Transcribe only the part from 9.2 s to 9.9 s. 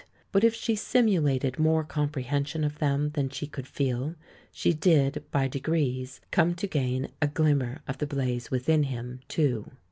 too.